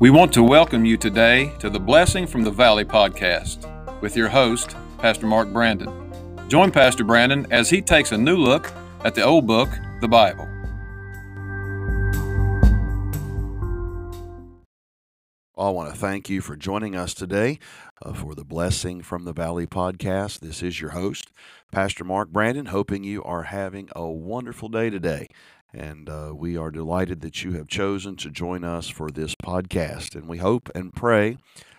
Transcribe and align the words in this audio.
We 0.00 0.08
want 0.08 0.32
to 0.32 0.42
welcome 0.42 0.86
you 0.86 0.96
today 0.96 1.52
to 1.58 1.68
the 1.68 1.78
Blessing 1.78 2.26
from 2.26 2.42
the 2.42 2.50
Valley 2.50 2.86
podcast 2.86 4.00
with 4.00 4.16
your 4.16 4.30
host, 4.30 4.74
Pastor 4.96 5.26
Mark 5.26 5.52
Brandon. 5.52 5.92
Join 6.48 6.70
Pastor 6.70 7.04
Brandon 7.04 7.46
as 7.50 7.68
he 7.68 7.82
takes 7.82 8.10
a 8.10 8.16
new 8.16 8.38
look 8.38 8.72
at 9.04 9.14
the 9.14 9.22
old 9.22 9.46
book, 9.46 9.68
the 10.00 10.08
Bible. 10.08 10.48
I 15.60 15.68
want 15.68 15.92
to 15.92 16.00
thank 16.00 16.30
you 16.30 16.40
for 16.40 16.56
joining 16.56 16.96
us 16.96 17.12
today 17.12 17.58
uh, 18.00 18.14
for 18.14 18.34
the 18.34 18.46
Blessing 18.46 19.02
from 19.02 19.24
the 19.24 19.34
Valley 19.34 19.66
podcast. 19.66 20.40
This 20.40 20.62
is 20.62 20.80
your 20.80 20.92
host, 20.92 21.32
Pastor 21.70 22.02
Mark 22.02 22.30
Brandon, 22.30 22.64
hoping 22.64 23.04
you 23.04 23.22
are 23.24 23.42
having 23.42 23.90
a 23.94 24.08
wonderful 24.08 24.70
day 24.70 24.88
today. 24.88 25.28
And 25.74 26.08
uh, 26.08 26.32
we 26.34 26.56
are 26.56 26.70
delighted 26.70 27.20
that 27.20 27.44
you 27.44 27.52
have 27.52 27.68
chosen 27.68 28.16
to 28.16 28.30
join 28.30 28.64
us 28.64 28.88
for 28.88 29.10
this 29.10 29.34
podcast. 29.34 30.14
And 30.14 30.28
we 30.28 30.38
hope 30.38 30.70
and 30.74 30.94
pray 30.94 31.36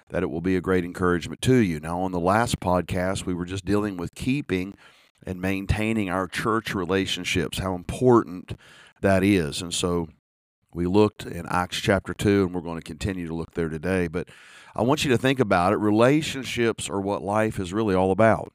that 0.09 0.21
it 0.21 0.29
will 0.29 0.41
be 0.41 0.55
a 0.55 0.62
great 0.62 0.85
encouragement 0.85 1.41
to 1.41 1.55
you. 1.55 1.79
Now, 1.79 2.02
on 2.02 2.12
the 2.12 2.20
last 2.20 2.59
podcast, 2.59 3.26
we 3.26 3.34
were 3.34 3.45
just 3.45 3.66
dealing 3.66 3.98
with 3.98 4.13
keeping 4.13 4.76
and 5.26 5.41
maintaining 5.41 6.07
our 6.07 6.27
church 6.27 6.76
relationships, 6.76 7.57
how 7.57 7.73
important 7.73 8.55
that 9.02 9.23
is. 9.23 9.59
And 9.59 9.73
so 9.73 10.07
we 10.73 10.85
looked 10.85 11.25
in 11.25 11.45
Acts 11.48 11.77
chapter 11.77 12.13
2, 12.13 12.45
and 12.45 12.55
we're 12.55 12.61
going 12.61 12.77
to 12.77 12.84
continue 12.84 13.27
to 13.27 13.34
look 13.34 13.52
there 13.53 13.70
today. 13.70 14.07
But 14.07 14.29
I 14.75 14.84
want 14.84 15.03
you 15.03 15.12
to 15.12 15.17
think 15.17 15.39
about 15.39 15.73
it. 15.73 15.77
Relationships 15.77 16.89
are 16.89 17.02
what 17.02 17.21
life 17.21 17.59
is 17.59 17.73
really 17.73 17.95
all 17.95 18.12
about. 18.12 18.53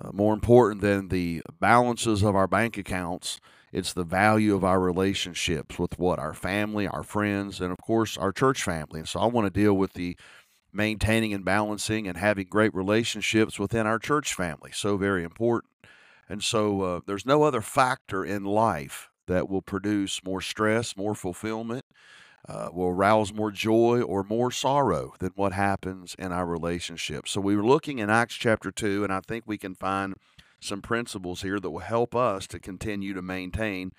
Uh, 0.00 0.10
more 0.12 0.32
important 0.32 0.80
than 0.80 1.08
the 1.08 1.42
balances 1.60 2.22
of 2.22 2.34
our 2.34 2.46
bank 2.46 2.78
accounts, 2.78 3.40
it's 3.72 3.92
the 3.92 4.04
value 4.04 4.54
of 4.54 4.64
our 4.64 4.80
relationships 4.80 5.78
with 5.78 5.98
what? 5.98 6.18
Our 6.18 6.34
family, 6.34 6.88
our 6.88 7.02
friends, 7.02 7.60
and 7.60 7.70
of 7.70 7.78
course, 7.78 8.16
our 8.16 8.32
church 8.32 8.62
family. 8.62 9.00
And 9.00 9.08
so 9.08 9.20
I 9.20 9.26
want 9.26 9.46
to 9.46 9.60
deal 9.60 9.74
with 9.74 9.92
the 9.92 10.16
maintaining 10.72 11.34
and 11.34 11.44
balancing 11.44 12.08
and 12.08 12.16
having 12.16 12.46
great 12.48 12.74
relationships 12.74 13.58
within 13.58 13.86
our 13.86 13.98
church 13.98 14.34
family. 14.34 14.70
So 14.72 14.96
very 14.96 15.24
important. 15.24 15.72
And 16.28 16.42
so 16.42 16.82
uh, 16.82 17.00
there's 17.06 17.26
no 17.26 17.42
other 17.42 17.60
factor 17.60 18.24
in 18.24 18.44
life 18.44 19.09
that 19.30 19.48
will 19.48 19.62
produce 19.62 20.24
more 20.24 20.40
stress, 20.40 20.96
more 20.96 21.14
fulfillment, 21.14 21.84
uh, 22.48 22.68
will 22.72 22.88
arouse 22.88 23.32
more 23.32 23.52
joy 23.52 24.02
or 24.02 24.24
more 24.24 24.50
sorrow 24.50 25.14
than 25.20 25.30
what 25.36 25.52
happens 25.52 26.16
in 26.18 26.32
our 26.32 26.46
relationships. 26.46 27.30
So 27.30 27.40
we 27.40 27.54
were 27.54 27.64
looking 27.64 28.00
in 28.00 28.10
Acts 28.10 28.34
chapter 28.34 28.72
2, 28.72 29.04
and 29.04 29.12
I 29.12 29.20
think 29.20 29.44
we 29.46 29.56
can 29.56 29.76
find 29.76 30.14
some 30.58 30.82
principles 30.82 31.42
here 31.42 31.60
that 31.60 31.70
will 31.70 31.78
help 31.78 32.16
us 32.16 32.48
to 32.48 32.58
continue 32.58 33.14
to 33.14 33.22
maintain 33.22 33.92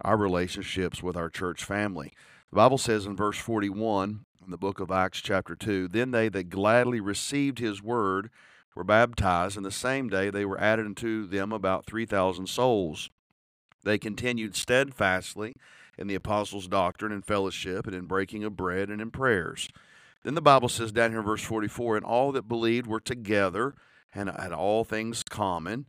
our 0.00 0.16
relationships 0.16 1.02
with 1.02 1.16
our 1.16 1.28
church 1.28 1.62
family. 1.62 2.14
The 2.50 2.56
Bible 2.56 2.78
says 2.78 3.04
in 3.04 3.14
verse 3.14 3.36
41 3.36 4.24
in 4.42 4.50
the 4.50 4.56
book 4.56 4.80
of 4.80 4.90
Acts, 4.90 5.20
chapter 5.20 5.54
2 5.54 5.88
Then 5.88 6.12
they 6.12 6.30
that 6.30 6.48
gladly 6.48 6.98
received 6.98 7.58
his 7.58 7.82
word 7.82 8.30
were 8.74 8.84
baptized, 8.84 9.58
and 9.58 9.66
the 9.66 9.70
same 9.70 10.08
day 10.08 10.30
they 10.30 10.46
were 10.46 10.58
added 10.58 10.86
unto 10.86 11.26
them 11.26 11.52
about 11.52 11.84
3,000 11.84 12.46
souls. 12.48 13.10
They 13.84 13.98
continued 13.98 14.56
steadfastly 14.56 15.54
in 15.96 16.06
the 16.06 16.14
apostles' 16.14 16.68
doctrine 16.68 17.12
and 17.12 17.24
fellowship, 17.24 17.86
and 17.86 17.94
in 17.94 18.06
breaking 18.06 18.44
of 18.44 18.56
bread 18.56 18.88
and 18.88 19.00
in 19.00 19.10
prayers. 19.10 19.68
Then 20.24 20.34
the 20.34 20.42
Bible 20.42 20.68
says 20.68 20.92
down 20.92 21.10
here 21.10 21.22
verse 21.22 21.42
44 21.42 21.96
And 21.96 22.04
all 22.04 22.32
that 22.32 22.48
believed 22.48 22.86
were 22.86 23.00
together 23.00 23.74
and 24.14 24.30
had 24.30 24.52
all 24.52 24.84
things 24.84 25.22
common. 25.22 25.86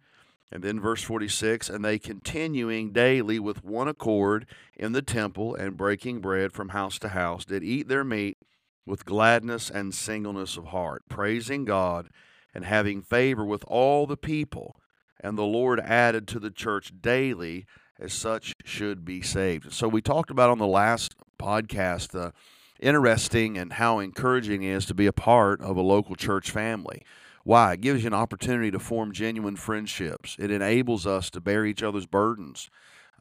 And 0.51 0.63
then 0.63 0.79
verse 0.79 1.03
46 1.03 1.69
And 1.69 1.83
they 1.83 1.99
continuing 1.99 2.91
daily 2.91 3.39
with 3.39 3.63
one 3.63 3.87
accord 3.87 4.45
in 4.75 4.93
the 4.93 5.01
temple 5.01 5.55
and 5.55 5.77
breaking 5.77 6.21
bread 6.21 6.53
from 6.53 6.69
house 6.69 6.99
to 6.99 7.09
house 7.09 7.45
did 7.45 7.63
eat 7.63 7.87
their 7.87 8.03
meat 8.03 8.37
with 8.85 9.05
gladness 9.05 9.69
and 9.69 9.93
singleness 9.93 10.57
of 10.57 10.65
heart, 10.67 11.03
praising 11.09 11.65
God 11.65 12.09
and 12.53 12.65
having 12.65 13.01
favor 13.01 13.45
with 13.45 13.63
all 13.67 14.07
the 14.07 14.17
people. 14.17 14.79
And 15.19 15.37
the 15.37 15.43
Lord 15.43 15.79
added 15.79 16.27
to 16.29 16.39
the 16.39 16.51
church 16.51 16.93
daily 17.01 17.65
as 17.99 18.13
such 18.13 18.55
should 18.63 19.03
be 19.03 19.21
saved. 19.21 19.73
So 19.73 19.87
we 19.87 20.01
talked 20.01 20.31
about 20.31 20.49
on 20.49 20.57
the 20.57 20.67
last 20.67 21.15
podcast 21.37 22.09
the 22.09 22.21
uh, 22.21 22.31
interesting 22.79 23.57
and 23.57 23.73
how 23.73 23.99
encouraging 23.99 24.63
it 24.63 24.71
is 24.71 24.85
to 24.85 24.93
be 24.93 25.05
a 25.05 25.13
part 25.13 25.61
of 25.61 25.75
a 25.75 25.81
local 25.81 26.15
church 26.15 26.49
family. 26.49 27.03
Why? 27.43 27.73
It 27.73 27.81
gives 27.81 28.03
you 28.03 28.07
an 28.07 28.13
opportunity 28.13 28.71
to 28.71 28.79
form 28.79 29.11
genuine 29.11 29.55
friendships. 29.55 30.35
It 30.39 30.51
enables 30.51 31.05
us 31.05 31.29
to 31.31 31.41
bear 31.41 31.65
each 31.65 31.83
other's 31.83 32.05
burdens. 32.05 32.69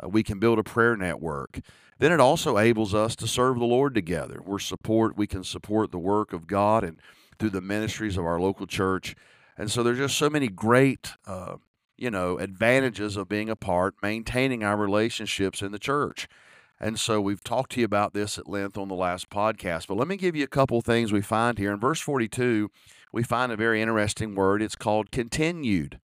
Uh, 0.03 0.09
we 0.09 0.23
can 0.23 0.39
build 0.39 0.59
a 0.59 0.65
prayer 0.65 0.97
network. 0.97 1.61
Then 1.99 2.13
it 2.13 2.21
also 2.21 2.57
enables 2.57 2.95
us 2.95 3.17
to 3.17 3.27
serve 3.27 3.59
the 3.59 3.65
Lord 3.65 3.95
together. 3.95 4.41
We're 4.45 4.61
support. 4.61 5.17
We 5.17 5.27
can 5.27 5.43
support 5.43 5.91
the 5.91 5.99
work 5.99 6.33
of 6.33 6.47
God 6.47 6.85
and 6.85 6.99
through 7.39 7.51
the 7.51 7.61
ministries 7.61 8.17
of 8.17 8.25
our 8.25 8.41
local 8.41 8.67
church. 8.67 9.17
And 9.57 9.71
so 9.71 9.83
there's 9.83 9.99
just 9.99 10.17
so 10.17 10.31
many 10.31 10.49
great, 10.49 11.13
uh, 11.27 11.57
you 11.99 12.11
know, 12.11 12.39
advantages 12.39 13.17
of 13.17 13.29
being 13.29 13.51
a 13.51 13.57
part, 13.57 13.95
maintaining 14.03 14.63
our 14.63 14.77
relationships 14.77 15.63
in 15.63 15.73
the 15.73 15.79
church. 15.79 16.29
And 16.81 16.99
so 16.99 17.21
we've 17.21 17.43
talked 17.43 17.73
to 17.73 17.81
you 17.81 17.85
about 17.85 18.15
this 18.15 18.39
at 18.39 18.49
length 18.49 18.79
on 18.79 18.89
the 18.89 18.95
last 18.95 19.31
podcast. 19.31 19.89
But 19.89 19.97
let 19.97 20.07
me 20.07 20.17
give 20.17 20.37
you 20.37 20.45
a 20.45 20.49
couple 20.49 20.81
things 20.81 21.13
we 21.13 21.23
find 21.23 21.59
here 21.59 21.73
in 21.73 21.81
verse 21.81 22.01
42 22.01 22.71
we 23.13 23.23
find 23.23 23.53
a 23.53 23.57
very 23.57 23.81
interesting 23.81 24.35
word. 24.35 24.63
It's 24.63 24.77
called 24.77 25.11
continued. 25.11 26.01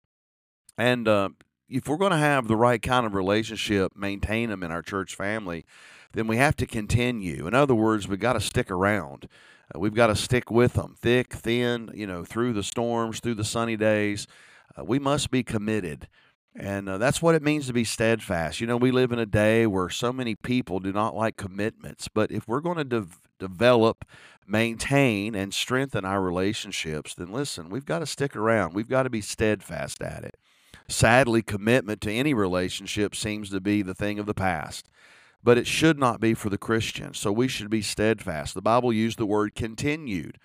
And 0.77 1.07
uh, 1.07 1.29
if 1.69 1.87
we're 1.87 1.97
going 1.97 2.11
to 2.11 2.17
have 2.17 2.47
the 2.47 2.55
right 2.55 2.81
kind 2.81 3.05
of 3.05 3.13
relationship, 3.13 3.95
maintain 3.95 4.49
them 4.49 4.63
in 4.63 4.71
our 4.71 4.81
church 4.81 5.15
family, 5.15 5.65
then 6.13 6.27
we 6.27 6.37
have 6.37 6.55
to 6.57 6.65
continue. 6.65 7.47
In 7.47 7.53
other 7.53 7.75
words, 7.75 8.07
we've 8.07 8.19
got 8.19 8.33
to 8.33 8.41
stick 8.41 8.71
around. 8.71 9.27
Uh, 9.73 9.79
we've 9.79 9.95
got 9.95 10.07
to 10.07 10.15
stick 10.15 10.49
with 10.49 10.73
them, 10.73 10.95
thick, 10.99 11.33
thin, 11.33 11.91
you 11.93 12.07
know, 12.07 12.23
through 12.23 12.53
the 12.53 12.63
storms, 12.63 13.19
through 13.19 13.35
the 13.35 13.43
sunny 13.43 13.75
days. 13.75 14.27
Uh, 14.77 14.83
we 14.83 14.99
must 14.99 15.31
be 15.31 15.43
committed. 15.43 16.07
And 16.55 16.87
uh, 16.87 16.97
that's 16.99 17.21
what 17.21 17.35
it 17.35 17.41
means 17.41 17.65
to 17.67 17.73
be 17.73 17.83
steadfast. 17.83 18.61
You 18.61 18.67
know, 18.67 18.77
we 18.77 18.91
live 18.91 19.11
in 19.11 19.19
a 19.19 19.25
day 19.25 19.65
where 19.65 19.89
so 19.89 20.13
many 20.13 20.35
people 20.35 20.79
do 20.79 20.93
not 20.93 21.15
like 21.15 21.35
commitments. 21.35 22.07
But 22.07 22.31
if 22.31 22.47
we're 22.47 22.59
going 22.59 22.77
to 22.77 22.83
de- 22.83 23.07
develop, 23.39 24.05
maintain, 24.47 25.33
and 25.33 25.53
strengthen 25.53 26.05
our 26.05 26.21
relationships, 26.21 27.15
then 27.15 27.31
listen, 27.31 27.69
we've 27.69 27.85
got 27.85 27.99
to 27.99 28.05
stick 28.05 28.35
around. 28.35 28.75
We've 28.75 28.89
got 28.89 29.03
to 29.03 29.09
be 29.09 29.21
steadfast 29.21 30.01
at 30.01 30.23
it. 30.23 30.37
Sadly, 30.87 31.41
commitment 31.41 32.01
to 32.01 32.11
any 32.11 32.33
relationship 32.33 33.15
seems 33.15 33.49
to 33.49 33.61
be 33.61 33.81
the 33.81 33.95
thing 33.95 34.19
of 34.19 34.25
the 34.25 34.33
past, 34.33 34.89
but 35.41 35.57
it 35.57 35.65
should 35.65 35.97
not 35.97 36.19
be 36.19 36.33
for 36.33 36.49
the 36.49 36.57
Christian. 36.57 37.13
So 37.13 37.31
we 37.31 37.47
should 37.47 37.69
be 37.69 37.81
steadfast. 37.81 38.53
The 38.53 38.61
Bible 38.61 38.93
used 38.93 39.17
the 39.17 39.25
word 39.25 39.55
continued. 39.55 40.37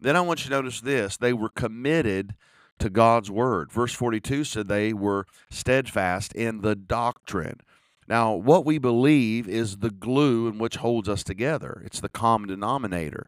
Then 0.00 0.16
I 0.16 0.20
want 0.20 0.44
you 0.44 0.50
to 0.50 0.56
notice 0.56 0.80
this 0.80 1.16
they 1.16 1.32
were 1.32 1.48
committed 1.48 2.34
to 2.78 2.90
God's 2.90 3.30
word. 3.30 3.72
Verse 3.72 3.92
42 3.92 4.44
said 4.44 4.68
they 4.68 4.92
were 4.92 5.26
steadfast 5.50 6.34
in 6.34 6.60
the 6.60 6.74
doctrine. 6.74 7.60
Now, 8.06 8.34
what 8.34 8.66
we 8.66 8.78
believe 8.78 9.48
is 9.48 9.78
the 9.78 9.90
glue 9.90 10.48
in 10.48 10.58
which 10.58 10.76
holds 10.76 11.08
us 11.08 11.24
together. 11.24 11.82
It's 11.84 12.00
the 12.00 12.08
common 12.08 12.48
denominator. 12.48 13.26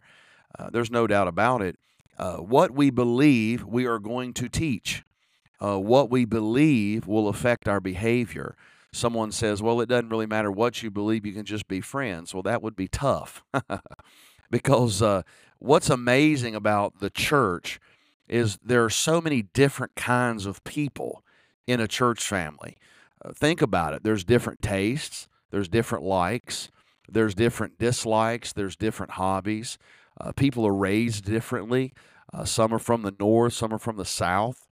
Uh, 0.58 0.68
there's 0.70 0.90
no 0.90 1.06
doubt 1.06 1.28
about 1.28 1.62
it. 1.62 1.78
Uh, 2.18 2.36
what 2.36 2.72
we 2.72 2.90
believe, 2.90 3.64
we 3.64 3.86
are 3.86 3.98
going 3.98 4.34
to 4.34 4.48
teach. 4.48 5.02
Uh, 5.60 5.78
what 5.78 6.10
we 6.10 6.24
believe 6.24 7.06
will 7.06 7.28
affect 7.28 7.68
our 7.68 7.80
behavior. 7.80 8.56
Someone 8.92 9.32
says, 9.32 9.62
well, 9.62 9.80
it 9.80 9.88
doesn't 9.88 10.10
really 10.10 10.26
matter 10.26 10.50
what 10.50 10.82
you 10.82 10.90
believe, 10.90 11.24
you 11.24 11.32
can 11.32 11.44
just 11.44 11.68
be 11.68 11.80
friends. 11.80 12.34
Well, 12.34 12.42
that 12.42 12.62
would 12.62 12.76
be 12.76 12.88
tough. 12.88 13.44
because 14.50 15.02
uh, 15.02 15.22
what's 15.58 15.90
amazing 15.90 16.54
about 16.54 17.00
the 17.00 17.10
church 17.10 17.80
is 18.28 18.58
there 18.62 18.84
are 18.84 18.90
so 18.90 19.20
many 19.20 19.42
different 19.42 19.94
kinds 19.94 20.46
of 20.46 20.62
people 20.64 21.22
in 21.66 21.80
a 21.80 21.88
church 21.88 22.22
family. 22.22 22.76
Uh, 23.24 23.32
think 23.32 23.62
about 23.62 23.94
it. 23.94 24.02
There's 24.02 24.24
different 24.24 24.62
tastes, 24.62 25.28
there's 25.50 25.68
different 25.68 26.04
likes, 26.04 26.70
there's 27.08 27.34
different 27.34 27.78
dislikes, 27.78 28.52
there's 28.52 28.76
different 28.76 29.12
hobbies. 29.12 29.78
Uh, 30.20 30.32
people 30.32 30.66
are 30.66 30.74
raised 30.74 31.24
differently. 31.24 31.92
Uh, 32.32 32.44
some 32.44 32.72
are 32.74 32.78
from 32.78 33.02
the 33.02 33.14
north, 33.18 33.52
some 33.52 33.72
are 33.72 33.78
from 33.78 33.96
the 33.96 34.04
south. 34.04 34.66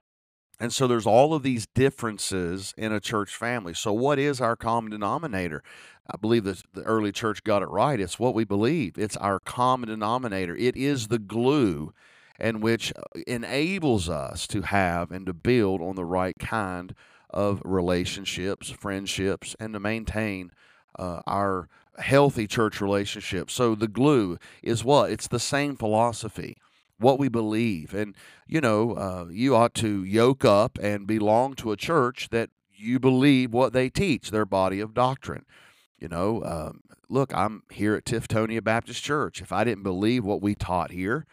And 0.59 0.71
so 0.71 0.87
there's 0.87 1.07
all 1.07 1.33
of 1.33 1.41
these 1.41 1.65
differences 1.73 2.73
in 2.77 2.91
a 2.91 2.99
church 2.99 3.35
family. 3.35 3.73
So, 3.73 3.91
what 3.93 4.19
is 4.19 4.39
our 4.39 4.55
common 4.55 4.91
denominator? 4.91 5.63
I 6.07 6.17
believe 6.17 6.43
that 6.43 6.61
the 6.73 6.83
early 6.83 7.11
church 7.11 7.43
got 7.43 7.63
it 7.63 7.69
right. 7.69 7.99
It's 7.99 8.19
what 8.19 8.35
we 8.35 8.43
believe, 8.43 8.97
it's 8.97 9.17
our 9.17 9.39
common 9.39 9.89
denominator. 9.89 10.55
It 10.55 10.77
is 10.77 11.07
the 11.07 11.19
glue 11.19 11.93
and 12.39 12.63
which 12.63 12.93
uh, 12.95 13.01
enables 13.27 14.09
us 14.09 14.47
to 14.47 14.61
have 14.63 15.11
and 15.11 15.25
to 15.25 15.33
build 15.33 15.81
on 15.81 15.95
the 15.95 16.05
right 16.05 16.37
kind 16.39 16.95
of 17.29 17.61
relationships, 17.63 18.69
friendships, 18.69 19.55
and 19.59 19.73
to 19.73 19.79
maintain 19.79 20.51
uh, 20.99 21.21
our 21.25 21.69
healthy 21.97 22.47
church 22.47 22.81
relationships. 22.81 23.53
So 23.53 23.75
the 23.75 23.87
glue 23.87 24.37
is 24.61 24.83
what? 24.83 25.11
It's 25.11 25.27
the 25.27 25.39
same 25.39 25.75
philosophy, 25.75 26.57
what 26.97 27.19
we 27.19 27.29
believe. 27.29 27.93
And, 27.93 28.15
you 28.47 28.61
know, 28.61 28.93
uh, 28.93 29.25
you 29.29 29.55
ought 29.55 29.73
to 29.75 30.03
yoke 30.03 30.45
up 30.45 30.77
and 30.81 31.07
belong 31.07 31.53
to 31.55 31.71
a 31.71 31.77
church 31.77 32.29
that 32.31 32.49
you 32.73 32.99
believe 32.99 33.53
what 33.53 33.73
they 33.73 33.89
teach, 33.89 34.31
their 34.31 34.45
body 34.45 34.79
of 34.79 34.93
doctrine. 34.93 35.45
You 35.99 36.07
know, 36.07 36.43
um, 36.43 36.81
look, 37.09 37.33
I'm 37.35 37.63
here 37.71 37.93
at 37.95 38.05
Tiftonia 38.05 38.63
Baptist 38.63 39.03
Church. 39.03 39.41
If 39.41 39.51
I 39.51 39.63
didn't 39.63 39.83
believe 39.83 40.23
what 40.23 40.41
we 40.41 40.55
taught 40.55 40.91
here, 40.91 41.27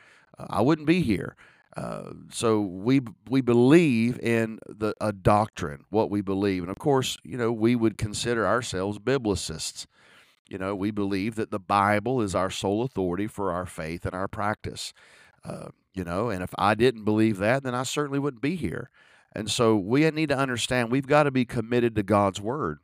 I 0.48 0.60
wouldn't 0.60 0.86
be 0.86 1.02
here. 1.02 1.36
Uh, 1.76 2.10
so 2.30 2.60
we 2.60 3.00
we 3.28 3.40
believe 3.40 4.18
in 4.20 4.58
the 4.66 4.94
a 5.00 5.12
doctrine, 5.12 5.84
what 5.90 6.10
we 6.10 6.20
believe, 6.20 6.62
and 6.62 6.70
of 6.70 6.78
course, 6.78 7.18
you 7.22 7.36
know, 7.36 7.52
we 7.52 7.76
would 7.76 7.98
consider 7.98 8.46
ourselves 8.46 8.98
biblicists. 8.98 9.86
You 10.48 10.58
know, 10.58 10.74
we 10.74 10.90
believe 10.90 11.34
that 11.36 11.50
the 11.50 11.60
Bible 11.60 12.22
is 12.22 12.34
our 12.34 12.50
sole 12.50 12.82
authority 12.82 13.26
for 13.26 13.52
our 13.52 13.66
faith 13.66 14.06
and 14.06 14.14
our 14.14 14.28
practice. 14.28 14.92
Uh, 15.44 15.68
you 15.94 16.04
know, 16.04 16.30
and 16.30 16.42
if 16.42 16.54
I 16.58 16.74
didn't 16.74 17.04
believe 17.04 17.38
that, 17.38 17.62
then 17.62 17.74
I 17.74 17.82
certainly 17.82 18.18
wouldn't 18.18 18.42
be 18.42 18.56
here. 18.56 18.90
And 19.34 19.50
so 19.50 19.76
we 19.76 20.10
need 20.10 20.30
to 20.30 20.38
understand 20.38 20.90
we've 20.90 21.06
got 21.06 21.24
to 21.24 21.30
be 21.30 21.44
committed 21.44 21.94
to 21.96 22.02
God's 22.02 22.40
word. 22.40 22.78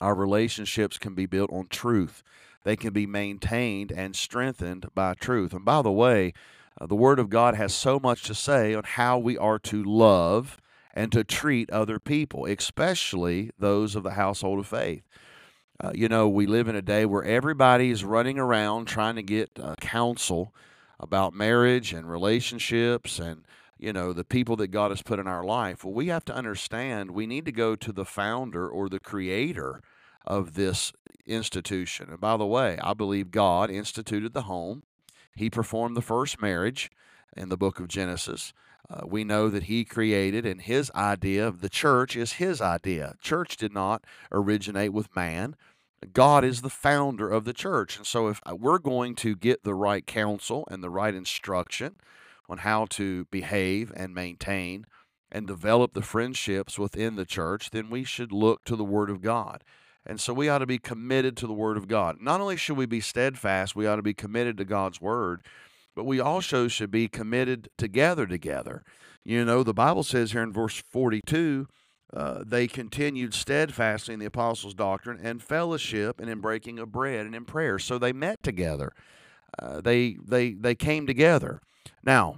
Our 0.00 0.14
relationships 0.14 0.98
can 0.98 1.14
be 1.14 1.26
built 1.26 1.52
on 1.52 1.68
truth. 1.68 2.22
They 2.64 2.76
can 2.76 2.92
be 2.92 3.06
maintained 3.06 3.92
and 3.92 4.16
strengthened 4.16 4.86
by 4.94 5.14
truth. 5.14 5.52
And 5.52 5.64
by 5.64 5.82
the 5.82 5.92
way, 5.92 6.32
uh, 6.80 6.86
the 6.86 6.94
Word 6.94 7.18
of 7.18 7.30
God 7.30 7.54
has 7.54 7.74
so 7.74 7.98
much 7.98 8.22
to 8.24 8.34
say 8.34 8.74
on 8.74 8.84
how 8.84 9.18
we 9.18 9.36
are 9.38 9.58
to 9.60 9.82
love 9.82 10.58
and 10.94 11.12
to 11.12 11.24
treat 11.24 11.70
other 11.70 11.98
people, 11.98 12.46
especially 12.46 13.50
those 13.58 13.94
of 13.94 14.02
the 14.02 14.12
household 14.12 14.58
of 14.58 14.66
faith. 14.66 15.02
Uh, 15.78 15.92
you 15.94 16.08
know, 16.08 16.26
we 16.26 16.46
live 16.46 16.68
in 16.68 16.76
a 16.76 16.82
day 16.82 17.04
where 17.04 17.24
everybody 17.24 17.90
is 17.90 18.02
running 18.02 18.38
around 18.38 18.86
trying 18.86 19.14
to 19.16 19.22
get 19.22 19.50
uh, 19.62 19.74
counsel 19.80 20.54
about 20.98 21.34
marriage 21.34 21.92
and 21.92 22.10
relationships 22.10 23.18
and, 23.18 23.44
you 23.78 23.92
know, 23.92 24.14
the 24.14 24.24
people 24.24 24.56
that 24.56 24.68
God 24.68 24.90
has 24.90 25.02
put 25.02 25.18
in 25.18 25.26
our 25.26 25.44
life. 25.44 25.84
Well, 25.84 25.92
we 25.92 26.06
have 26.06 26.24
to 26.26 26.34
understand 26.34 27.10
we 27.10 27.26
need 27.26 27.44
to 27.44 27.52
go 27.52 27.76
to 27.76 27.92
the 27.92 28.06
founder 28.06 28.66
or 28.66 28.88
the 28.88 28.98
creator 29.00 29.82
of 30.26 30.54
this 30.54 30.94
institution. 31.26 32.08
And 32.08 32.20
by 32.20 32.38
the 32.38 32.46
way, 32.46 32.78
I 32.82 32.94
believe 32.94 33.30
God 33.30 33.70
instituted 33.70 34.32
the 34.32 34.42
home. 34.42 34.82
He 35.36 35.50
performed 35.50 35.96
the 35.96 36.02
first 36.02 36.40
marriage 36.40 36.90
in 37.36 37.50
the 37.50 37.56
book 37.56 37.78
of 37.78 37.88
Genesis. 37.88 38.52
Uh, 38.88 39.02
we 39.06 39.22
know 39.22 39.48
that 39.48 39.64
he 39.64 39.84
created, 39.84 40.46
and 40.46 40.60
his 40.62 40.90
idea 40.94 41.46
of 41.46 41.60
the 41.60 41.68
church 41.68 42.16
is 42.16 42.34
his 42.34 42.60
idea. 42.60 43.14
Church 43.20 43.56
did 43.56 43.72
not 43.72 44.02
originate 44.32 44.92
with 44.92 45.14
man. 45.14 45.56
God 46.12 46.44
is 46.44 46.62
the 46.62 46.70
founder 46.70 47.28
of 47.28 47.44
the 47.44 47.52
church. 47.52 47.96
And 47.96 48.06
so, 48.06 48.28
if 48.28 48.40
uh, 48.46 48.54
we're 48.54 48.78
going 48.78 49.14
to 49.16 49.34
get 49.34 49.64
the 49.64 49.74
right 49.74 50.06
counsel 50.06 50.66
and 50.70 50.82
the 50.82 50.90
right 50.90 51.14
instruction 51.14 51.96
on 52.48 52.58
how 52.58 52.86
to 52.90 53.24
behave 53.26 53.92
and 53.96 54.14
maintain 54.14 54.86
and 55.32 55.46
develop 55.46 55.92
the 55.92 56.02
friendships 56.02 56.78
within 56.78 57.16
the 57.16 57.24
church, 57.24 57.70
then 57.70 57.90
we 57.90 58.04
should 58.04 58.30
look 58.30 58.64
to 58.64 58.76
the 58.76 58.84
Word 58.84 59.10
of 59.10 59.20
God. 59.20 59.64
And 60.06 60.20
so 60.20 60.32
we 60.32 60.48
ought 60.48 60.58
to 60.58 60.66
be 60.66 60.78
committed 60.78 61.36
to 61.38 61.46
the 61.46 61.52
Word 61.52 61.76
of 61.76 61.88
God. 61.88 62.18
Not 62.20 62.40
only 62.40 62.56
should 62.56 62.76
we 62.76 62.86
be 62.86 63.00
steadfast, 63.00 63.74
we 63.74 63.86
ought 63.86 63.96
to 63.96 64.02
be 64.02 64.14
committed 64.14 64.56
to 64.58 64.64
God's 64.64 65.00
Word, 65.00 65.42
but 65.94 66.04
we 66.04 66.20
also 66.20 66.68
should 66.68 66.90
be 66.90 67.08
committed 67.08 67.68
together 67.76 68.26
together. 68.26 68.84
You 69.24 69.44
know, 69.44 69.64
the 69.64 69.74
Bible 69.74 70.04
says 70.04 70.32
here 70.32 70.42
in 70.42 70.52
verse 70.52 70.76
42 70.76 71.66
uh, 72.14 72.44
they 72.46 72.68
continued 72.68 73.34
steadfastly 73.34 74.14
in 74.14 74.20
the 74.20 74.26
apostles' 74.26 74.74
doctrine 74.74 75.18
and 75.20 75.42
fellowship 75.42 76.20
and 76.20 76.30
in 76.30 76.40
breaking 76.40 76.78
of 76.78 76.92
bread 76.92 77.26
and 77.26 77.34
in 77.34 77.44
prayer. 77.44 77.78
So 77.78 77.98
they 77.98 78.12
met 78.12 78.42
together. 78.42 78.92
Uh, 79.58 79.80
they 79.80 80.16
they 80.24 80.52
they 80.52 80.74
came 80.74 81.06
together. 81.06 81.60
Now, 82.04 82.36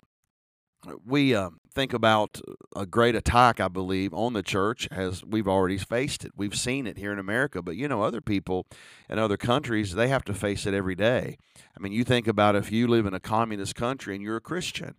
we 1.07 1.35
uh, 1.35 1.51
think 1.73 1.93
about 1.93 2.41
a 2.75 2.87
great 2.87 3.15
attack, 3.15 3.61
I 3.61 3.69
believe, 3.69 4.13
on 4.13 4.33
the 4.33 4.43
church 4.43 4.89
as 4.91 5.25
we've 5.25 5.49
already 5.49 5.79
faced 5.79 6.25
it. 6.25 6.33
We've 6.37 6.57
seen 6.57 6.87
it 6.87 6.99
here 6.99 7.13
in 7.13 7.19
America, 7.19 7.63
but 7.63 7.77
you 7.77 7.89
know, 7.89 8.03
other 8.03 8.21
people 8.21 8.67
in 9.09 9.19
other 9.19 9.37
countries, 9.37 9.95
they 9.95 10.09
have 10.09 10.25
to 10.25 10.35
face 10.35 10.67
it 10.67 10.75
every 10.75 10.95
day. 10.95 11.39
I 11.77 11.81
mean, 11.81 11.93
you 11.93 12.05
think 12.05 12.27
about 12.27 12.57
if 12.57 12.73
you 12.73 12.89
live 12.89 13.07
in 13.07 13.15
a 13.15 13.21
communist 13.21 13.75
country 13.75 14.15
and 14.15 14.23
you're 14.23 14.37
a 14.37 14.41
Christian, 14.41 14.95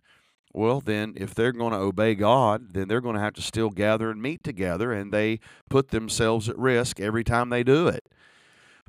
well, 0.52 0.80
then 0.80 1.14
if 1.16 1.34
they're 1.34 1.52
going 1.52 1.72
to 1.72 1.78
obey 1.78 2.14
God, 2.14 2.74
then 2.74 2.88
they're 2.88 3.00
going 3.00 3.14
to 3.14 3.20
have 3.20 3.34
to 3.34 3.42
still 3.42 3.70
gather 3.70 4.10
and 4.10 4.20
meet 4.20 4.42
together, 4.42 4.92
and 4.92 5.12
they 5.12 5.38
put 5.68 5.88
themselves 5.88 6.48
at 6.48 6.58
risk 6.58 6.98
every 6.98 7.22
time 7.22 7.50
they 7.50 7.62
do 7.62 7.86
it. 7.86 8.04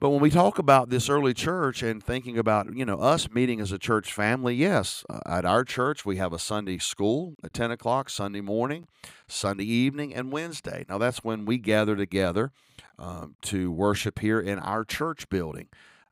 But 0.01 0.09
when 0.09 0.19
we 0.19 0.31
talk 0.31 0.57
about 0.57 0.89
this 0.89 1.09
early 1.09 1.35
church 1.35 1.83
and 1.83 2.03
thinking 2.03 2.35
about, 2.35 2.75
you 2.75 2.85
know, 2.85 2.97
us 2.97 3.29
meeting 3.29 3.61
as 3.61 3.71
a 3.71 3.77
church 3.77 4.11
family, 4.11 4.55
yes, 4.55 5.05
uh, 5.07 5.19
at 5.27 5.45
our 5.45 5.63
church 5.63 6.07
we 6.07 6.17
have 6.17 6.33
a 6.33 6.39
Sunday 6.39 6.79
school 6.79 7.35
at 7.43 7.53
10 7.53 7.69
o'clock, 7.69 8.09
Sunday 8.09 8.41
morning, 8.41 8.87
Sunday 9.27 9.63
evening, 9.63 10.11
and 10.11 10.31
Wednesday. 10.31 10.85
Now 10.89 10.97
that's 10.97 11.23
when 11.23 11.45
we 11.45 11.59
gather 11.59 11.95
together 11.95 12.51
um, 12.97 13.35
to 13.43 13.71
worship 13.71 14.17
here 14.17 14.39
in 14.39 14.57
our 14.57 14.83
church 14.83 15.29
building. 15.29 15.67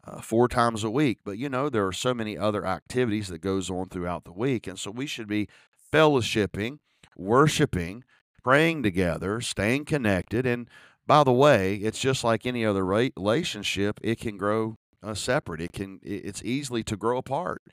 Uh, 0.05 0.21
four 0.21 0.47
times 0.47 0.83
a 0.83 0.89
week 0.89 1.19
but 1.25 1.37
you 1.37 1.49
know 1.49 1.69
there 1.69 1.85
are 1.85 1.91
so 1.91 2.13
many 2.13 2.37
other 2.37 2.65
activities 2.65 3.27
that 3.27 3.41
goes 3.41 3.69
on 3.69 3.89
throughout 3.89 4.23
the 4.23 4.31
week 4.31 4.65
and 4.65 4.79
so 4.79 4.89
we 4.89 5.05
should 5.05 5.27
be 5.27 5.47
fellowshipping 5.91 6.79
worshiping 7.17 8.03
praying 8.41 8.81
together 8.81 9.41
staying 9.41 9.83
connected 9.83 10.45
and 10.45 10.69
by 11.09 11.23
the 11.23 11.33
way, 11.33 11.73
it's 11.77 11.97
just 11.97 12.23
like 12.23 12.45
any 12.45 12.63
other 12.63 12.85
relationship, 12.85 13.99
it 14.03 14.19
can 14.19 14.37
grow 14.37 14.77
uh, 15.01 15.15
separate. 15.15 15.59
It 15.59 15.73
can 15.73 15.99
it's 16.03 16.43
easily 16.43 16.83
to 16.83 16.95
grow 16.95 17.17
apart. 17.17 17.63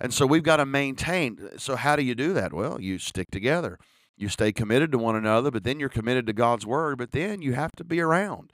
And 0.00 0.12
so 0.12 0.26
we've 0.26 0.42
got 0.42 0.56
to 0.56 0.66
maintain. 0.66 1.50
So 1.58 1.76
how 1.76 1.94
do 1.94 2.02
you 2.02 2.16
do 2.16 2.32
that? 2.32 2.52
Well, 2.52 2.80
you 2.80 2.98
stick 2.98 3.30
together. 3.30 3.78
You 4.16 4.28
stay 4.28 4.50
committed 4.50 4.90
to 4.90 4.98
one 4.98 5.14
another, 5.14 5.52
but 5.52 5.62
then 5.62 5.78
you're 5.78 5.88
committed 5.88 6.26
to 6.26 6.32
God's 6.32 6.66
word, 6.66 6.98
but 6.98 7.12
then 7.12 7.40
you 7.40 7.52
have 7.52 7.70
to 7.76 7.84
be 7.84 8.00
around. 8.00 8.50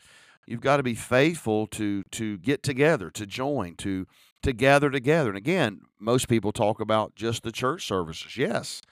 You've 0.46 0.60
got 0.60 0.76
to 0.76 0.82
be 0.82 0.94
faithful 0.94 1.66
to 1.68 2.02
to 2.02 2.36
get 2.36 2.62
together, 2.62 3.08
to 3.12 3.24
join, 3.24 3.76
to 3.76 4.06
to 4.42 4.52
gather 4.52 4.90
together. 4.90 5.30
And 5.30 5.38
again, 5.38 5.80
most 5.98 6.28
people 6.28 6.52
talk 6.52 6.80
about 6.80 7.14
just 7.14 7.44
the 7.44 7.52
church 7.52 7.86
services. 7.86 8.36
Yes. 8.36 8.82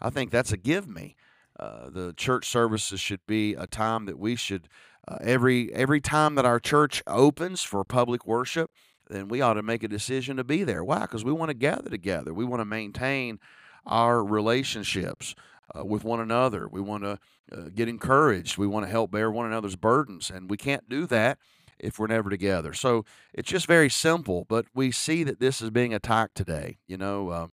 I 0.00 0.08
think 0.08 0.30
that's 0.30 0.52
a 0.52 0.56
give 0.56 0.88
me. 0.88 1.14
Uh, 1.58 1.90
the 1.90 2.12
church 2.16 2.46
services 2.46 3.00
should 3.00 3.20
be 3.26 3.54
a 3.54 3.66
time 3.66 4.06
that 4.06 4.18
we 4.18 4.36
should 4.36 4.68
uh, 5.08 5.16
every 5.22 5.72
every 5.72 6.00
time 6.00 6.34
that 6.34 6.44
our 6.44 6.60
church 6.60 7.02
opens 7.06 7.62
for 7.62 7.82
public 7.82 8.26
worship, 8.26 8.70
then 9.08 9.28
we 9.28 9.40
ought 9.40 9.54
to 9.54 9.62
make 9.62 9.82
a 9.82 9.88
decision 9.88 10.36
to 10.36 10.44
be 10.44 10.64
there. 10.64 10.84
Why? 10.84 11.00
Because 11.00 11.24
we 11.24 11.32
want 11.32 11.48
to 11.48 11.54
gather 11.54 11.88
together. 11.88 12.34
We 12.34 12.44
want 12.44 12.60
to 12.60 12.66
maintain 12.66 13.40
our 13.86 14.22
relationships 14.22 15.34
uh, 15.74 15.84
with 15.84 16.04
one 16.04 16.20
another. 16.20 16.68
We 16.68 16.80
want 16.80 17.04
to 17.04 17.18
uh, 17.52 17.70
get 17.74 17.88
encouraged. 17.88 18.58
We 18.58 18.66
want 18.66 18.84
to 18.84 18.90
help 18.90 19.10
bear 19.10 19.30
one 19.30 19.46
another's 19.46 19.76
burdens, 19.76 20.30
and 20.30 20.50
we 20.50 20.56
can't 20.56 20.88
do 20.88 21.06
that 21.06 21.38
if 21.78 21.98
we're 21.98 22.06
never 22.08 22.28
together. 22.28 22.72
So 22.74 23.04
it's 23.32 23.48
just 23.48 23.66
very 23.66 23.88
simple, 23.88 24.44
but 24.48 24.66
we 24.74 24.90
see 24.90 25.24
that 25.24 25.40
this 25.40 25.62
is 25.62 25.70
being 25.70 25.94
attacked 25.94 26.34
today. 26.34 26.78
You 26.86 26.98
know, 26.98 27.28
uh, 27.30 27.46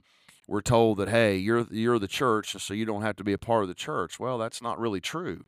we're 0.47 0.61
told 0.61 0.99
that 0.99 1.09
hey, 1.09 1.37
you're 1.37 1.67
you're 1.71 1.99
the 1.99 2.09
church, 2.09 2.55
and 2.55 2.63
so 2.63 2.75
you 2.75 2.85
don't 2.85 3.03
have 3.03 3.17
to 3.17 3.25
be 3.25 3.33
a 3.33 3.39
part 3.39 3.63
of 3.63 3.69
the 3.69 3.75
church. 3.75 4.19
Well, 4.19 4.39
that's 4.39 4.63
not 4.63 4.79
really 4.79 5.01
true. 5.01 5.45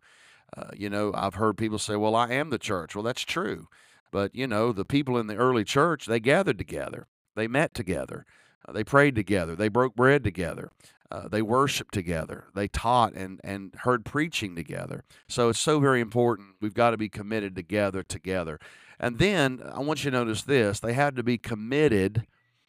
Uh, 0.56 0.70
you 0.76 0.88
know, 0.88 1.12
I've 1.14 1.34
heard 1.34 1.56
people 1.56 1.78
say, 1.78 1.96
"Well, 1.96 2.14
I 2.14 2.28
am 2.30 2.50
the 2.50 2.58
church." 2.58 2.94
Well, 2.94 3.04
that's 3.04 3.22
true, 3.22 3.68
but 4.10 4.34
you 4.34 4.46
know, 4.46 4.72
the 4.72 4.84
people 4.84 5.18
in 5.18 5.26
the 5.26 5.36
early 5.36 5.64
church 5.64 6.06
they 6.06 6.20
gathered 6.20 6.58
together, 6.58 7.06
they 7.34 7.48
met 7.48 7.74
together, 7.74 8.24
uh, 8.66 8.72
they 8.72 8.84
prayed 8.84 9.14
together, 9.14 9.54
they 9.54 9.68
broke 9.68 9.94
bread 9.94 10.24
together. 10.24 10.70
Uh, 11.08 11.28
they 11.28 11.40
worshiped 11.40 11.94
together. 11.94 12.46
They 12.56 12.66
taught 12.66 13.12
and, 13.14 13.40
and 13.44 13.72
heard 13.82 14.04
preaching 14.04 14.56
together. 14.56 15.04
So 15.28 15.50
it's 15.50 15.60
so 15.60 15.78
very 15.78 16.00
important. 16.00 16.56
We've 16.60 16.74
got 16.74 16.90
to 16.90 16.96
be 16.96 17.08
committed 17.08 17.54
together, 17.54 18.02
together. 18.02 18.58
And 18.98 19.18
then 19.18 19.62
I 19.72 19.80
want 19.80 20.04
you 20.04 20.10
to 20.10 20.16
notice 20.16 20.42
this 20.42 20.80
they 20.80 20.94
had 20.94 21.14
to 21.16 21.22
be 21.22 21.38
committed 21.38 22.26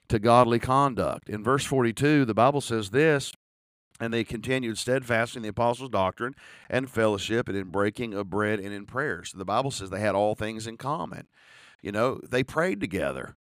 to 0.09 0.19
godly 0.19 0.59
conduct. 0.59 1.29
In 1.29 1.43
verse 1.43 1.65
42, 1.65 2.25
the 2.25 2.33
Bible 2.33 2.61
says 2.61 2.89
this 2.89 3.33
and 3.99 4.13
they 4.13 4.23
continued 4.23 4.77
steadfast 4.77 5.35
in 5.35 5.41
the 5.41 5.49
apostles' 5.49 5.89
doctrine 5.89 6.35
and 6.69 6.89
fellowship 6.89 7.49
and 7.49 7.57
in 7.57 7.69
breaking 7.69 8.13
of 8.13 8.29
bread 8.29 8.59
and 8.59 8.73
in 8.73 8.85
prayers. 8.85 9.33
The 9.35 9.45
Bible 9.45 9.71
says 9.71 9.89
they 9.89 9.99
had 9.99 10.15
all 10.15 10.35
things 10.35 10.67
in 10.67 10.77
common. 10.77 11.27
You 11.81 11.91
know, 11.91 12.19
they 12.27 12.43
prayed 12.43 12.79
together, 12.79 13.35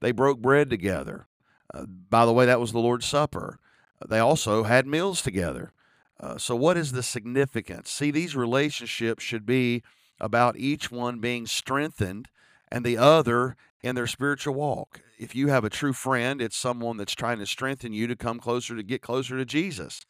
they 0.00 0.12
broke 0.12 0.40
bread 0.40 0.70
together. 0.70 1.26
Uh, 1.72 1.86
by 1.86 2.26
the 2.26 2.32
way, 2.32 2.44
that 2.44 2.60
was 2.60 2.72
the 2.72 2.78
Lord's 2.78 3.06
Supper. 3.06 3.58
They 4.06 4.18
also 4.18 4.64
had 4.64 4.86
meals 4.86 5.22
together. 5.22 5.72
Uh, 6.20 6.36
so, 6.36 6.54
what 6.54 6.76
is 6.76 6.92
the 6.92 7.02
significance? 7.02 7.90
See, 7.90 8.10
these 8.10 8.36
relationships 8.36 9.24
should 9.24 9.46
be 9.46 9.82
about 10.20 10.56
each 10.56 10.90
one 10.90 11.18
being 11.18 11.46
strengthened 11.46 12.28
and 12.72 12.84
the 12.84 12.96
other 12.96 13.54
in 13.82 13.94
their 13.94 14.06
spiritual 14.06 14.54
walk. 14.54 15.02
If 15.18 15.34
you 15.36 15.48
have 15.48 15.62
a 15.62 15.70
true 15.70 15.92
friend, 15.92 16.40
it's 16.40 16.56
someone 16.56 16.96
that's 16.96 17.14
trying 17.14 17.38
to 17.38 17.46
strengthen 17.46 17.92
you 17.92 18.06
to 18.06 18.16
come 18.16 18.40
closer, 18.40 18.74
to 18.74 18.82
get 18.82 19.02
closer 19.02 19.36
to 19.36 19.44
Jesus. 19.44 20.00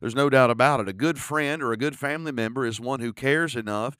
There's 0.00 0.14
no 0.14 0.30
doubt 0.30 0.50
about 0.50 0.80
it. 0.80 0.88
A 0.88 0.92
good 0.92 1.18
friend 1.18 1.62
or 1.62 1.72
a 1.72 1.76
good 1.76 1.98
family 1.98 2.32
member 2.32 2.64
is 2.64 2.80
one 2.80 3.00
who 3.00 3.12
cares 3.12 3.56
enough 3.56 3.96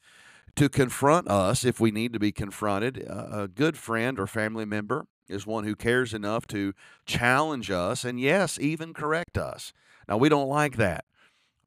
to 0.55 0.69
confront 0.69 1.27
us 1.27 1.65
if 1.65 1.79
we 1.79 1.91
need 1.91 2.13
to 2.13 2.19
be 2.19 2.31
confronted. 2.31 2.97
A 2.97 3.49
good 3.53 3.77
friend 3.77 4.19
or 4.19 4.27
family 4.27 4.65
member 4.65 5.05
is 5.27 5.45
one 5.45 5.63
who 5.63 5.75
cares 5.75 6.13
enough 6.13 6.47
to 6.47 6.73
challenge 7.05 7.71
us 7.71 8.05
and, 8.05 8.19
yes, 8.19 8.57
even 8.59 8.93
correct 8.93 9.37
us. 9.37 9.73
Now, 10.07 10.17
we 10.17 10.29
don't 10.29 10.49
like 10.49 10.77
that, 10.77 11.05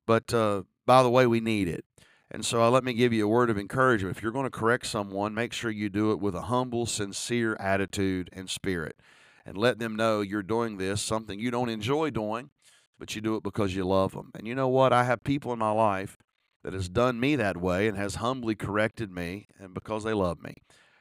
but 0.06 0.32
uh, 0.32 0.62
by 0.86 1.02
the 1.02 1.10
way, 1.10 1.26
we 1.26 1.40
need 1.40 1.68
it. 1.68 1.84
And 2.30 2.44
so 2.44 2.62
uh, 2.62 2.70
let 2.70 2.84
me 2.84 2.92
give 2.92 3.12
you 3.12 3.24
a 3.24 3.28
word 3.28 3.50
of 3.50 3.58
encouragement. 3.58 4.16
If 4.16 4.22
you're 4.22 4.32
going 4.32 4.46
to 4.46 4.50
correct 4.50 4.86
someone, 4.86 5.34
make 5.34 5.52
sure 5.52 5.70
you 5.70 5.88
do 5.88 6.10
it 6.10 6.20
with 6.20 6.34
a 6.34 6.42
humble, 6.42 6.86
sincere 6.86 7.56
attitude 7.60 8.30
and 8.32 8.50
spirit. 8.50 8.96
And 9.44 9.56
let 9.56 9.78
them 9.78 9.94
know 9.94 10.22
you're 10.22 10.42
doing 10.42 10.76
this, 10.76 11.00
something 11.00 11.38
you 11.38 11.52
don't 11.52 11.68
enjoy 11.68 12.10
doing, 12.10 12.50
but 12.98 13.14
you 13.14 13.20
do 13.20 13.36
it 13.36 13.44
because 13.44 13.76
you 13.76 13.84
love 13.84 14.12
them. 14.12 14.32
And 14.34 14.46
you 14.46 14.56
know 14.56 14.66
what? 14.66 14.92
I 14.92 15.04
have 15.04 15.22
people 15.22 15.52
in 15.52 15.58
my 15.60 15.70
life 15.70 16.16
that 16.64 16.72
has 16.72 16.88
done 16.88 17.20
me 17.20 17.36
that 17.36 17.56
way 17.56 17.86
and 17.86 17.96
has 17.96 18.16
humbly 18.16 18.56
corrected 18.56 19.12
me 19.12 19.46
and 19.60 19.72
because 19.72 20.02
they 20.02 20.12
love 20.12 20.42
me. 20.42 20.56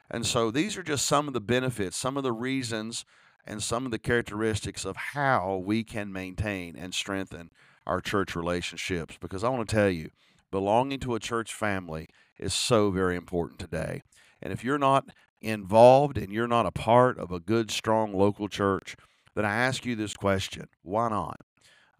And 0.08 0.24
so 0.24 0.52
these 0.52 0.76
are 0.76 0.82
just 0.84 1.06
some 1.06 1.26
of 1.26 1.34
the 1.34 1.40
benefits, 1.40 1.96
some 1.96 2.16
of 2.16 2.22
the 2.22 2.32
reasons 2.32 3.04
and 3.44 3.60
some 3.60 3.84
of 3.84 3.90
the 3.90 3.98
characteristics 3.98 4.84
of 4.84 4.96
how 4.96 5.60
we 5.64 5.82
can 5.82 6.12
maintain 6.12 6.76
and 6.76 6.94
strengthen 6.94 7.50
our 7.84 8.00
church 8.00 8.34
relationships 8.36 9.16
because 9.20 9.42
I 9.42 9.48
want 9.48 9.68
to 9.68 9.74
tell 9.74 9.90
you 9.90 10.10
belonging 10.50 11.00
to 11.00 11.14
a 11.14 11.20
church 11.20 11.54
family 11.54 12.08
is 12.38 12.54
so 12.54 12.90
very 12.90 13.16
important 13.16 13.58
today. 13.58 14.02
And 14.42 14.52
if 14.52 14.64
you're 14.64 14.78
not 14.78 15.06
involved 15.40 16.18
and 16.18 16.32
you're 16.32 16.48
not 16.48 16.66
a 16.66 16.70
part 16.70 17.18
of 17.18 17.30
a 17.30 17.40
good, 17.40 17.70
strong 17.70 18.14
local 18.14 18.48
church, 18.48 18.96
then 19.34 19.44
I 19.44 19.54
ask 19.54 19.84
you 19.84 19.94
this 19.94 20.16
question 20.16 20.68
why 20.82 21.08
not? 21.08 21.40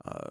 Uh, 0.04 0.30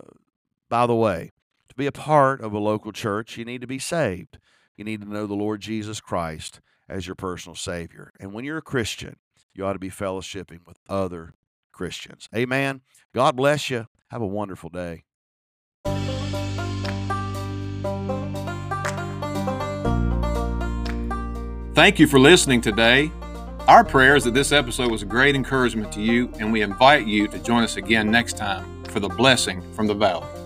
by 0.69 0.87
the 0.87 0.95
way, 0.95 1.31
to 1.69 1.75
be 1.75 1.85
a 1.85 1.91
part 1.91 2.41
of 2.41 2.53
a 2.53 2.59
local 2.59 2.91
church, 2.91 3.37
you 3.37 3.45
need 3.45 3.61
to 3.61 3.67
be 3.67 3.79
saved. 3.79 4.39
You 4.75 4.83
need 4.83 5.01
to 5.01 5.09
know 5.09 5.27
the 5.27 5.33
Lord 5.33 5.61
Jesus 5.61 6.01
Christ 6.01 6.59
as 6.89 7.07
your 7.07 7.15
personal 7.15 7.55
Savior. 7.55 8.11
And 8.19 8.33
when 8.33 8.45
you're 8.45 8.57
a 8.57 8.61
Christian, 8.63 9.17
you 9.53 9.65
ought 9.65 9.73
to 9.73 9.79
be 9.79 9.89
fellowshipping 9.89 10.65
with 10.67 10.77
other 10.89 11.33
Christians. 11.71 12.27
Amen. 12.35 12.81
God 13.13 13.35
bless 13.35 13.69
you. 13.69 13.87
Have 14.09 14.21
a 14.21 14.27
wonderful 14.27 14.69
day. 14.69 15.03
Thank 21.75 21.99
you 21.99 22.07
for 22.07 22.19
listening 22.19 22.61
today. 22.61 23.11
Our 23.67 23.83
prayer 23.83 24.15
is 24.15 24.23
that 24.23 24.33
this 24.33 24.53
episode 24.53 24.89
was 24.89 25.01
a 25.01 25.05
great 25.05 25.35
encouragement 25.35 25.91
to 25.91 26.01
you, 26.01 26.31
and 26.39 26.53
we 26.53 26.61
invite 26.61 27.05
you 27.05 27.27
to 27.27 27.37
join 27.37 27.63
us 27.63 27.75
again 27.75 28.09
next 28.09 28.37
time 28.37 28.81
for 28.85 29.01
the 29.01 29.09
blessing 29.09 29.61
from 29.73 29.85
the 29.85 29.93
valley. 29.93 30.44